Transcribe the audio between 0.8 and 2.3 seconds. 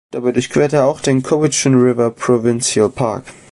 auch dem Cowichan River